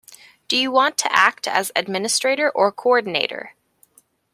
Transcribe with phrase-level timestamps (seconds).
[0.47, 3.53] Do you want to act as administrator or coordinator?